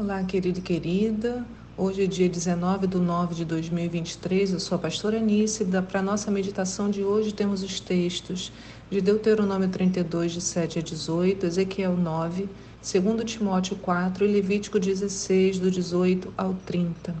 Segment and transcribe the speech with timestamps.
[0.00, 1.44] Olá, querido e querida.
[1.76, 4.52] Hoje é dia 19 de 9 de 2023.
[4.52, 5.64] Eu sou a pastora Anice.
[5.64, 8.52] Para a nossa meditação de hoje, temos os textos
[8.88, 12.48] de Deuteronômio 32, de 7 a 18, Ezequiel 9,
[12.80, 17.12] 2 Timóteo 4 e Levítico 16, do 18 ao 30.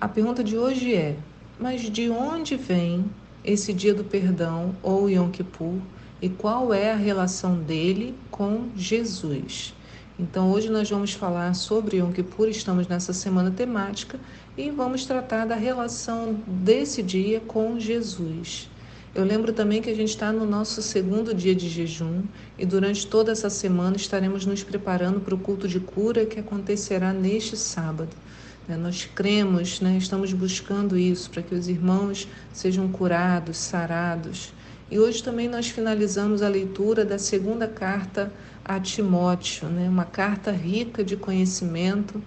[0.00, 1.16] A pergunta de hoje é:
[1.56, 3.04] Mas de onde vem
[3.44, 5.78] esse dia do perdão ou Yom Kippur
[6.20, 9.72] e qual é a relação dele com Jesus?
[10.20, 14.20] Então, hoje nós vamos falar sobre Yom Kippur, estamos nessa semana temática
[14.54, 18.68] e vamos tratar da relação desse dia com Jesus.
[19.14, 22.22] Eu lembro também que a gente está no nosso segundo dia de jejum
[22.58, 27.14] e durante toda essa semana estaremos nos preparando para o culto de cura que acontecerá
[27.14, 28.14] neste sábado.
[28.68, 28.76] Né?
[28.76, 29.96] Nós cremos, né?
[29.96, 34.52] estamos buscando isso para que os irmãos sejam curados, sarados.
[34.90, 38.32] E hoje também nós finalizamos a leitura da segunda carta
[38.64, 39.88] a Timóteo, né?
[39.88, 42.20] uma carta rica de conhecimento.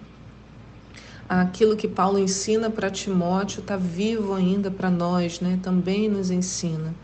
[1.28, 5.59] Aquilo que Paulo ensina para Timóteo está vivo ainda para nós, né?
[5.61, 6.95] também nos ensina.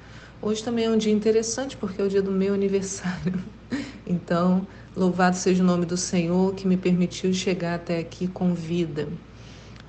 [0.42, 3.44] Hoje também é um dia interessante porque é o dia do meu aniversário.
[4.08, 9.10] Então, louvado seja o nome do Senhor que me permitiu chegar até aqui com vida.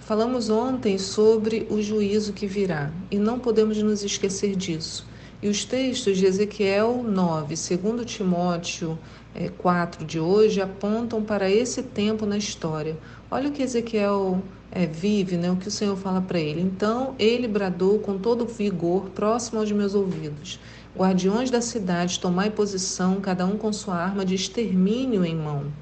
[0.01, 5.09] Falamos ontem sobre o juízo que virá e não podemos nos esquecer disso.
[5.43, 8.99] E os textos de Ezequiel 9, 2 Timóteo
[9.35, 12.99] é, 4 de hoje apontam para esse tempo na história.
[13.31, 15.51] Olha o que Ezequiel é, vive, né?
[15.51, 16.61] o que o Senhor fala para ele.
[16.61, 20.61] Então ele bradou com todo vigor, próximo aos meus ouvidos.
[20.95, 25.73] Guardiões da cidade, tomai posição, cada um com sua arma de extermínio em mão.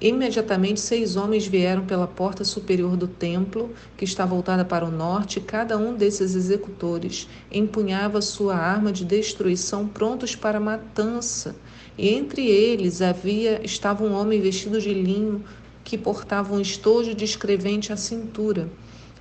[0.00, 5.38] Imediatamente seis homens vieram pela porta superior do templo, que está voltada para o norte,
[5.38, 11.54] e cada um desses executores empunhava sua arma de destruição prontos para matança.
[11.98, 15.44] E entre eles havia estava um homem vestido de linho
[15.84, 18.70] que portava um estojo de escrevente à cintura.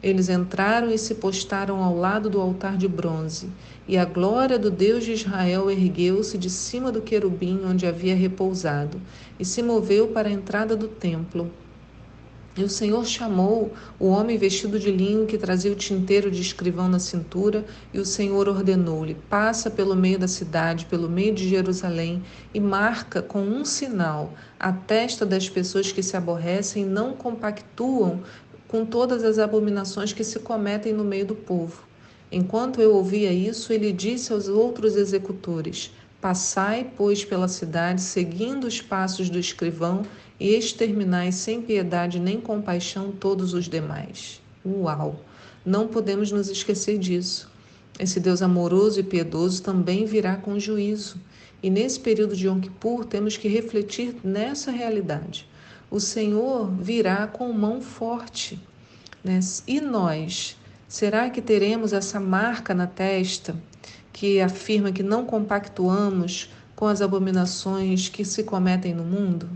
[0.01, 3.49] Eles entraram e se postaram ao lado do altar de bronze,
[3.85, 9.01] e a glória do Deus de Israel ergueu-se de cima do querubim onde havia repousado,
[9.37, 11.51] e se moveu para a entrada do templo.
[12.57, 16.89] E o Senhor chamou o homem vestido de linho que trazia o tinteiro de escrivão
[16.89, 22.23] na cintura, e o Senhor ordenou-lhe: Passa pelo meio da cidade, pelo meio de Jerusalém,
[22.53, 28.21] e marca com um sinal a testa das pessoas que se aborrecem e não compactuam
[28.69, 31.83] com todas as abominações que se cometem no meio do povo.
[32.31, 35.91] Enquanto eu ouvia isso, ele disse aos outros executores:
[36.21, 40.03] Passai, pois, pela cidade, seguindo os passos do escrivão,
[40.39, 44.39] e exterminai sem piedade nem compaixão todos os demais.
[44.63, 45.19] Uau!
[45.65, 47.51] Não podemos nos esquecer disso.
[47.99, 51.17] Esse Deus amoroso e piedoso também virá com juízo.
[51.61, 55.49] E nesse período de Yom Kippur temos que refletir nessa realidade
[55.91, 58.59] o Senhor virá com mão forte.
[59.23, 59.39] Né?
[59.67, 60.57] E nós?
[60.87, 63.55] Será que teremos essa marca na testa
[64.11, 69.49] que afirma que não compactuamos com as abominações que se cometem no mundo?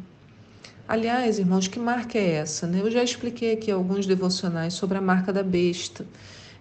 [0.88, 2.68] Aliás, irmãos, que marca é essa?
[2.68, 2.82] Né?
[2.82, 6.06] Eu já expliquei aqui alguns devocionais sobre a marca da besta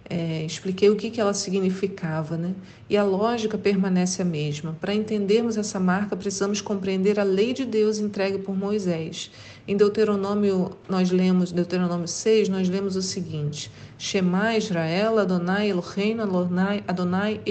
[0.09, 2.53] é, expliquei o que, que ela significava, né?
[2.89, 4.75] E a lógica permanece a mesma.
[4.79, 9.31] Para entendermos essa marca, precisamos compreender a lei de Deus entregue por Moisés.
[9.65, 16.83] Em Deuteronômio, nós lemos, Deuteronômio 6, nós lemos o seguinte: Shema Israel, Adonai Eloheinu, Adonai,
[16.87, 17.41] Adonai.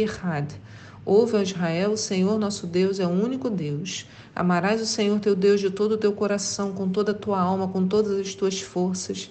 [1.05, 4.07] Ouve, Israel, o Senhor nosso Deus é o único Deus.
[4.37, 7.67] Amarás o Senhor teu Deus de todo o teu coração, com toda a tua alma,
[7.67, 9.31] com todas as tuas forças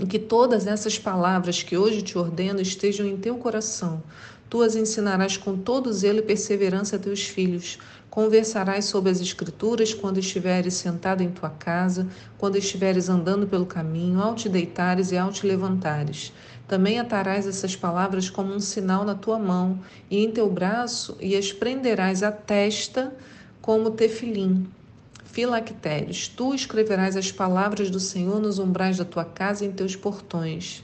[0.00, 4.02] e que todas essas palavras que hoje te ordeno estejam em teu coração.
[4.48, 7.78] Tu as ensinarás com todo zelo e perseverança a teus filhos.
[8.08, 12.06] Conversarás sobre as Escrituras quando estiveres sentado em tua casa,
[12.38, 16.32] quando estiveres andando pelo caminho, ao te deitares e ao te levantares.
[16.66, 19.80] Também atarás essas palavras como um sinal na tua mão
[20.10, 23.14] e em teu braço, e as prenderás à testa
[23.60, 24.66] como tefilim
[25.38, 26.26] filactérios.
[26.26, 30.82] Tu escreverás as palavras do Senhor nos umbrais da tua casa e em teus portões.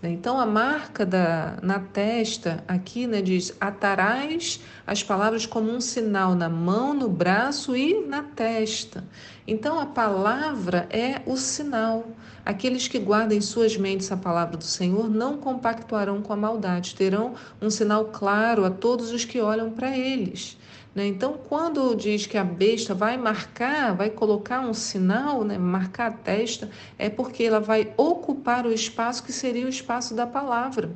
[0.00, 0.10] Né?
[0.10, 6.36] Então, a marca da, na testa aqui né, diz: atarás as palavras como um sinal
[6.36, 9.02] na mão, no braço e na testa.
[9.48, 12.06] Então, a palavra é o sinal.
[12.46, 16.94] Aqueles que guardam em suas mentes a palavra do Senhor não compactuarão com a maldade,
[16.94, 20.56] terão um sinal claro a todos os que olham para eles.
[20.98, 21.06] Né?
[21.06, 25.56] Então, quando diz que a besta vai marcar, vai colocar um sinal, né?
[25.56, 26.68] marcar a testa,
[26.98, 30.90] é porque ela vai ocupar o espaço que seria o espaço da palavra.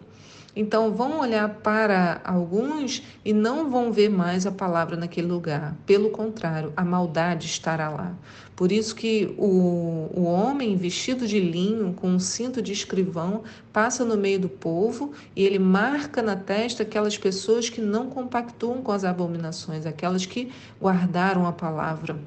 [0.55, 5.75] Então vão olhar para alguns e não vão ver mais a palavra naquele lugar.
[5.87, 8.15] Pelo contrário, a maldade estará lá.
[8.55, 14.05] Por isso que o, o homem vestido de linho, com um cinto de escrivão, passa
[14.05, 18.93] no meio do povo e ele marca na testa aquelas pessoas que não compactuam com
[18.93, 22.19] as abominações, aquelas que guardaram a palavra.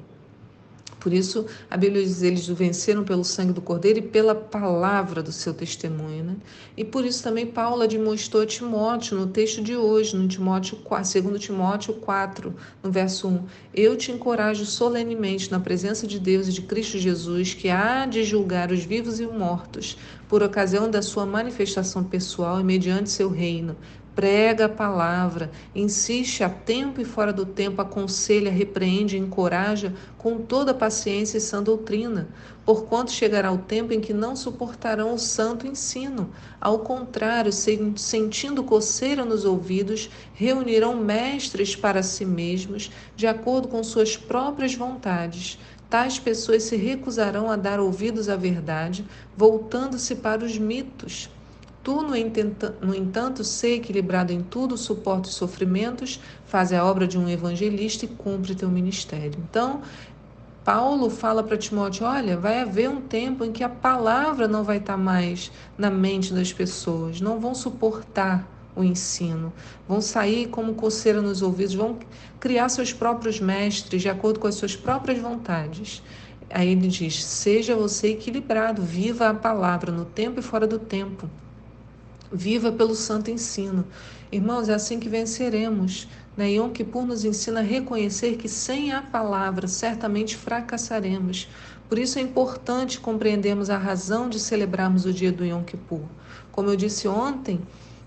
[1.06, 5.30] Por isso, a Bíblia diz: eles venceram pelo sangue do Cordeiro e pela palavra do
[5.30, 6.24] seu testemunho.
[6.24, 6.36] Né?
[6.76, 11.40] E por isso também Paulo admoestou Timóteo no texto de hoje, no Timóteo 4, 2
[11.40, 13.44] Timóteo 4, no verso 1.
[13.72, 18.24] Eu te encorajo solenemente na presença de Deus e de Cristo Jesus, que há de
[18.24, 19.96] julgar os vivos e os mortos,
[20.28, 23.76] por ocasião da sua manifestação pessoal e mediante seu reino
[24.16, 30.72] prega a palavra, insiste a tempo e fora do tempo, aconselha, repreende, encoraja com toda
[30.72, 32.26] paciência e sã doutrina,
[32.64, 36.30] porquanto chegará o tempo em que não suportarão o santo ensino.
[36.58, 44.16] Ao contrário, sentindo coceira nos ouvidos, reunirão mestres para si mesmos, de acordo com suas
[44.16, 45.58] próprias vontades.
[45.90, 49.04] Tais pessoas se recusarão a dar ouvidos à verdade,
[49.36, 51.28] voltando-se para os mitos.
[51.86, 57.16] Tu, no entanto, no entanto, equilibrado em tudo, suporta os sofrimentos, faz a obra de
[57.16, 59.38] um evangelista e cumpre teu ministério.
[59.48, 59.82] Então,
[60.64, 64.78] Paulo fala para Timóteo: olha, vai haver um tempo em que a palavra não vai
[64.78, 69.52] estar mais na mente das pessoas, não vão suportar o ensino,
[69.86, 72.00] vão sair como coceira nos ouvidos, vão
[72.40, 76.02] criar seus próprios mestres de acordo com as suas próprias vontades.
[76.50, 81.30] Aí ele diz: seja você equilibrado, viva a palavra no tempo e fora do tempo.
[82.32, 83.84] Viva pelo santo ensino.
[84.30, 86.08] Irmãos, é assim que venceremos.
[86.36, 86.52] Né?
[86.52, 91.48] Yom Kippur nos ensina a reconhecer que sem a palavra certamente fracassaremos.
[91.88, 96.02] Por isso é importante compreendermos a razão de celebrarmos o dia do Yom Kippur.
[96.50, 97.60] Como eu disse ontem,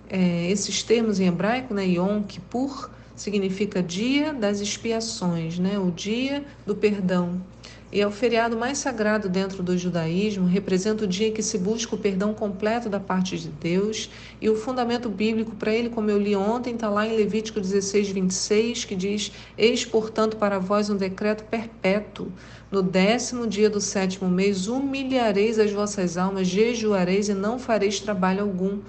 [0.10, 6.45] é, esses termos em hebraico, né, Yom Kippur, significa dia das expiações, né, o dia
[6.65, 7.42] do perdão
[7.91, 11.57] e é o feriado mais sagrado dentro do judaísmo, representa o dia em que se
[11.57, 14.09] busca o perdão completo da parte de Deus,
[14.39, 18.09] e o fundamento bíblico para ele, como eu li ontem, está lá em Levítico 16,
[18.09, 22.31] 26, que diz: Eis, portanto, para vós um decreto perpétuo.
[22.71, 28.41] No décimo dia do sétimo mês, humilhareis as vossas almas, jejuareis e não fareis trabalho
[28.41, 28.80] algum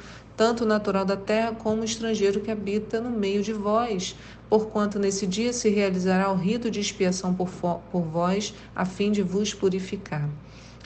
[0.41, 4.17] tanto natural da terra como estrangeiro que habita no meio de vós,
[4.49, 7.51] porquanto nesse dia se realizará o rito de expiação por,
[7.93, 10.27] por vós, a fim de vos purificar.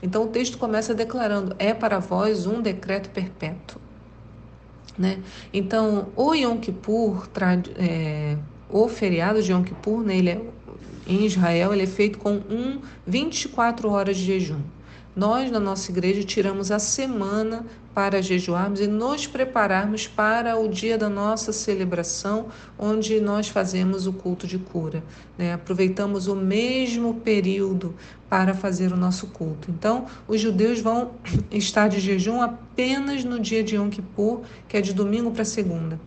[0.02, 3.80] Então o texto começa declarando: é para vós um decreto perpétuo.
[4.98, 5.20] Né?
[5.52, 7.28] Então, o Yom Kippur,
[7.78, 8.36] é,
[8.68, 10.40] o feriado de Yom Kippur, né, ele é,
[11.06, 14.62] em Israel, ele é feito com um 24 horas de jejum.
[15.16, 17.64] Nós, na nossa igreja, tiramos a semana
[17.94, 24.12] para jejuarmos e nos prepararmos para o dia da nossa celebração, onde nós fazemos o
[24.12, 25.04] culto de cura.
[25.38, 25.52] Né?
[25.52, 27.94] Aproveitamos o mesmo período
[28.28, 29.70] para fazer o nosso culto.
[29.70, 31.12] Então, os judeus vão
[31.52, 36.00] estar de jejum apenas no dia de Yom Kippur, que é de domingo para segunda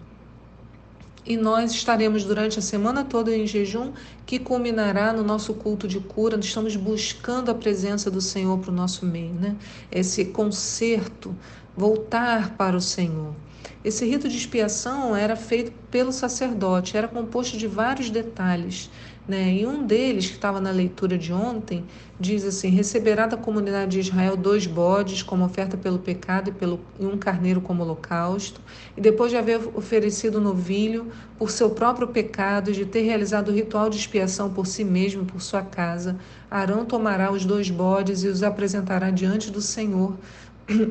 [1.27, 3.91] e nós estaremos durante a semana toda em jejum,
[4.25, 6.37] que culminará no nosso culto de cura.
[6.37, 9.57] Nós estamos buscando a presença do Senhor para o nosso meio, né?
[9.91, 11.35] Esse conserto,
[11.75, 13.35] voltar para o Senhor.
[13.83, 18.89] Esse rito de expiação era feito pelo sacerdote, era composto de vários detalhes.
[19.27, 19.55] Né?
[19.55, 21.83] E um deles, que estava na leitura de ontem,
[22.17, 26.79] diz assim: Receberá da comunidade de Israel dois bodes como oferta pelo pecado e, pelo,
[26.97, 28.61] e um carneiro como holocausto.
[28.95, 33.53] E depois de haver oferecido novilho por seu próprio pecado e de ter realizado o
[33.53, 36.17] ritual de expiação por si mesmo e por sua casa,
[36.49, 40.17] Arão tomará os dois bodes e os apresentará diante do Senhor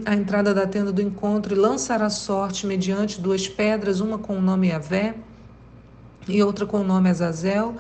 [0.04, 4.40] à entrada da tenda do encontro e lançará sorte mediante duas pedras, uma com o
[4.40, 5.14] nome Avé
[6.26, 7.76] e outra com o nome Azazel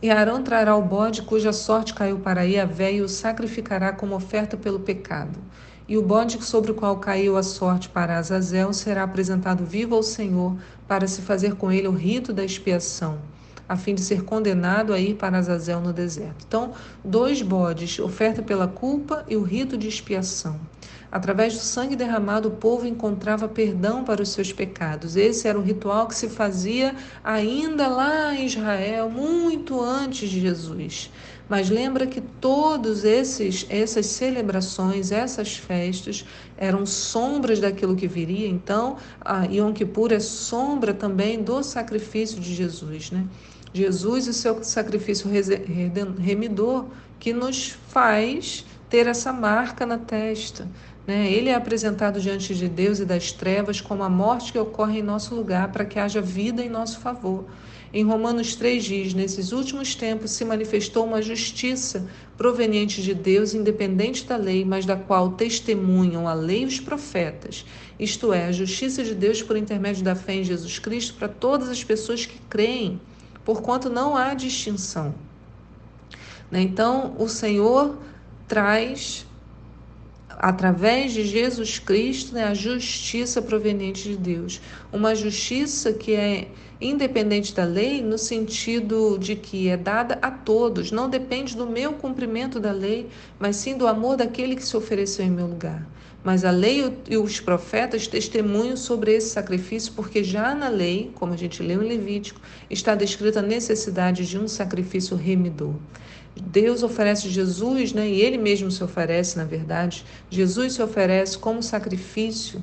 [0.00, 4.56] e Arão trará o bode cuja sorte caiu para Iavé e o sacrificará como oferta
[4.56, 5.40] pelo pecado.
[5.88, 10.02] E o bode sobre o qual caiu a sorte para Azazel será apresentado vivo ao
[10.04, 13.18] Senhor para se fazer com ele o rito da expiação,
[13.68, 16.44] a fim de ser condenado a ir para Azazel no deserto.
[16.46, 16.74] Então,
[17.04, 20.60] dois bodes, oferta pela culpa e o rito de expiação.
[21.10, 25.16] Através do sangue derramado, o povo encontrava perdão para os seus pecados.
[25.16, 31.10] Esse era um ritual que se fazia ainda lá em Israel, muito antes de Jesus.
[31.48, 36.26] Mas lembra que todos esses essas celebrações, essas festas
[36.58, 38.46] eram sombras daquilo que viria.
[38.46, 43.24] Então, a Yom Kippur é sombra também do sacrifício de Jesus, né?
[43.72, 45.30] Jesus e seu sacrifício
[46.18, 46.86] remidor
[47.18, 50.66] que nos faz ter essa marca na testa,
[51.08, 51.32] Né?
[51.32, 55.02] Ele é apresentado diante de Deus e das trevas como a morte que ocorre em
[55.02, 57.46] nosso lugar para que haja vida em nosso favor.
[57.94, 64.26] Em Romanos 3 diz: Nesses últimos tempos se manifestou uma justiça proveniente de Deus, independente
[64.26, 67.64] da lei, mas da qual testemunham a lei e os profetas.
[67.98, 71.70] Isto é, a justiça de Deus por intermédio da fé em Jesus Cristo para todas
[71.70, 73.00] as pessoas que creem,
[73.46, 75.14] porquanto não há distinção.
[76.50, 76.60] Né?
[76.60, 77.96] Então, o Senhor
[78.46, 79.26] traz
[80.38, 84.60] através de Jesus Cristo, né, a justiça proveniente de Deus.
[84.92, 86.48] Uma justiça que é
[86.80, 91.92] independente da lei, no sentido de que é dada a todos, não depende do meu
[91.94, 95.84] cumprimento da lei, mas sim do amor daquele que se ofereceu em meu lugar.
[96.22, 101.32] Mas a lei e os profetas testemunham sobre esse sacrifício, porque já na lei, como
[101.32, 105.74] a gente leu em Levítico, está descrita a necessidade de um sacrifício remidor.
[106.40, 108.08] Deus oferece Jesus, né?
[108.08, 110.04] E ele mesmo se oferece, na verdade.
[110.30, 112.62] Jesus se oferece como sacrifício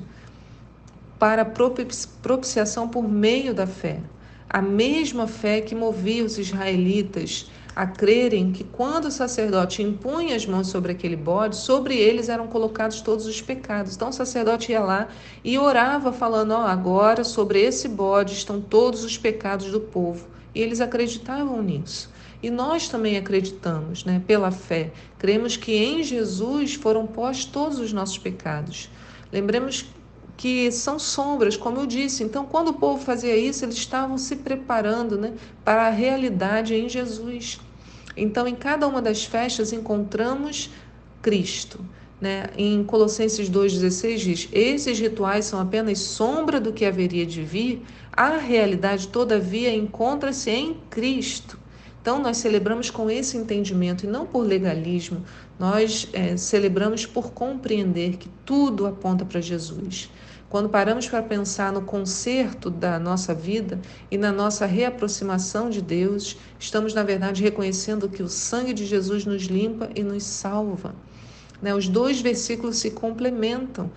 [1.18, 4.00] para propiciação por meio da fé.
[4.48, 10.46] A mesma fé que movia os israelitas a crerem que quando o sacerdote impunha as
[10.46, 13.94] mãos sobre aquele bode, sobre eles eram colocados todos os pecados.
[13.94, 15.08] Então o sacerdote ia lá
[15.44, 20.26] e orava falando: "Ó, oh, agora sobre esse bode estão todos os pecados do povo".
[20.54, 22.10] E eles acreditavam nisso.
[22.42, 24.90] E nós também acreditamos, né, pela fé.
[25.18, 28.88] Cremos que em Jesus foram postos todos os nossos pecados.
[29.30, 29.84] Lembremos
[30.34, 32.22] que são sombras, como eu disse.
[32.22, 36.88] Então, quando o povo fazia isso, eles estavam se preparando né, para a realidade em
[36.88, 37.58] Jesus.
[38.16, 40.70] Então, em cada uma das festas encontramos
[41.20, 41.84] Cristo.
[42.20, 42.46] Né?
[42.56, 47.82] Em Colossenses 2,16 diz: Esses rituais são apenas sombra do que haveria de vir,
[48.12, 51.58] a realidade, todavia, encontra-se em Cristo.
[52.00, 55.24] Então, nós celebramos com esse entendimento e não por legalismo,
[55.58, 60.08] nós é, celebramos por compreender que tudo aponta para Jesus.
[60.48, 66.36] Quando paramos para pensar no conserto da nossa vida e na nossa reaproximação de Deus,
[66.58, 70.94] estamos, na verdade, reconhecendo que o sangue de Jesus nos limpa e nos salva.
[71.60, 71.74] Né?
[71.74, 73.90] Os dois versículos se complementam.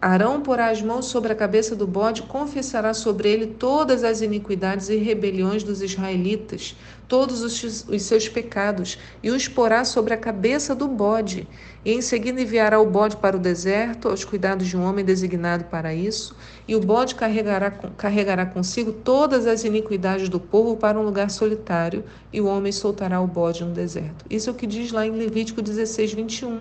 [0.00, 4.88] Arão porá as mãos sobre a cabeça do bode, confessará sobre ele todas as iniquidades
[4.88, 6.76] e rebeliões dos israelitas,
[7.08, 11.48] todos os, seus pecados, e os porá sobre a cabeça do bode.
[11.82, 15.64] E em seguida enviará o bode para o deserto, aos cuidados de um homem designado
[15.64, 16.36] para isso,
[16.68, 22.04] e o bode carregará, carregará consigo todas as iniquidades do povo para um lugar solitário,
[22.30, 24.26] e o homem soltará o bode no deserto.
[24.28, 26.60] Isso é o que diz lá em Levítico 16, 21.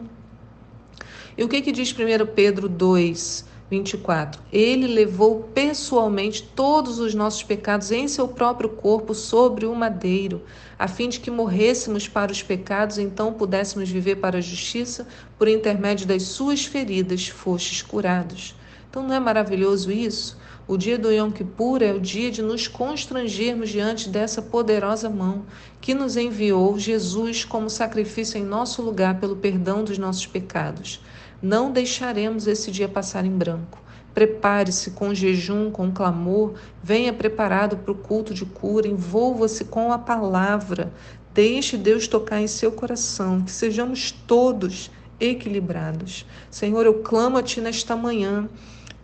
[1.38, 4.42] E o que, que diz 1 Pedro 2, 24?
[4.52, 10.42] Ele levou pessoalmente todos os nossos pecados em seu próprio corpo sobre o madeiro,
[10.80, 15.08] a fim de que morrêssemos para os pecados, então pudéssemos viver para a justiça,
[15.38, 18.56] por intermédio das suas feridas fostes curados.
[18.90, 20.38] Então não é maravilhoso isso?
[20.68, 25.46] O dia do Yom Kippur é o dia de nos constrangermos diante dessa poderosa mão
[25.80, 31.00] que nos enviou Jesus como sacrifício em nosso lugar pelo perdão dos nossos pecados.
[31.42, 33.80] Não deixaremos esse dia passar em branco.
[34.14, 40.00] Prepare-se com jejum, com clamor, venha preparado para o culto de cura, envolva-se com a
[40.00, 40.92] palavra.
[41.34, 44.90] Deixe Deus tocar em seu coração, que sejamos todos
[45.20, 46.26] equilibrados.
[46.50, 48.50] Senhor, eu clamo a Ti nesta manhã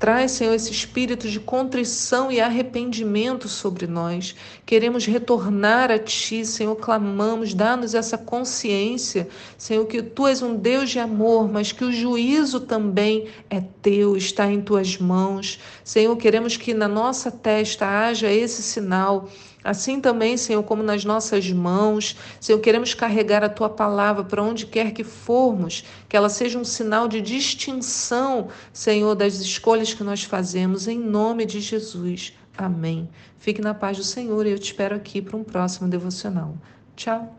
[0.04, 4.36] Traz, Senhor, esse espírito de contrição e arrependimento sobre nós.
[4.66, 10.90] Queremos retornar a Ti, Senhor, clamamos, dá-nos essa consciência, Senhor, que Tu és um Deus
[10.90, 15.58] de amor, mas que o juízo também é Teu, está em Tuas mãos.
[15.86, 19.30] Senhor, queremos que na nossa testa haja esse sinal
[19.64, 24.66] Assim também, Senhor, como nas nossas mãos, Senhor, queremos carregar a tua palavra para onde
[24.66, 30.24] quer que formos, que ela seja um sinal de distinção, Senhor, das escolhas que nós
[30.24, 32.34] fazemos, em nome de Jesus.
[32.58, 33.10] Amém.
[33.40, 36.56] Fique na paz do Senhor e eu te espero aqui para um próximo devocional.
[36.96, 37.36] Tchau.